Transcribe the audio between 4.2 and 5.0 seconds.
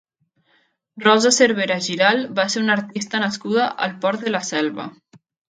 de la Selva.